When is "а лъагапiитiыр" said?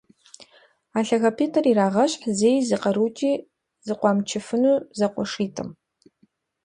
0.97-1.65